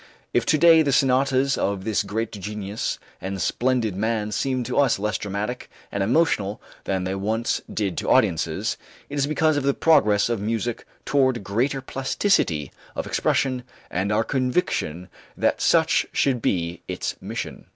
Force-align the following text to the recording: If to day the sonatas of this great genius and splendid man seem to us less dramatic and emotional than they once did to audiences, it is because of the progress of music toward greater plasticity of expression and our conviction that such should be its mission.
If 0.33 0.47
to 0.47 0.57
day 0.57 0.81
the 0.81 0.91
sonatas 0.91 1.59
of 1.59 1.83
this 1.83 2.01
great 2.01 2.31
genius 2.31 2.97
and 3.21 3.39
splendid 3.39 3.95
man 3.95 4.31
seem 4.31 4.63
to 4.63 4.79
us 4.79 4.97
less 4.97 5.15
dramatic 5.19 5.69
and 5.91 6.01
emotional 6.01 6.59
than 6.85 7.03
they 7.03 7.13
once 7.13 7.61
did 7.71 7.99
to 7.99 8.09
audiences, 8.09 8.77
it 9.11 9.19
is 9.19 9.27
because 9.27 9.57
of 9.57 9.63
the 9.63 9.75
progress 9.75 10.27
of 10.27 10.41
music 10.41 10.87
toward 11.05 11.43
greater 11.43 11.81
plasticity 11.81 12.71
of 12.95 13.05
expression 13.05 13.61
and 13.91 14.11
our 14.11 14.23
conviction 14.23 15.07
that 15.37 15.61
such 15.61 16.07
should 16.13 16.41
be 16.41 16.81
its 16.87 17.15
mission. 17.21 17.65